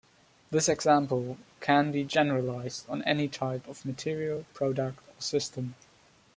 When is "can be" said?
1.59-2.03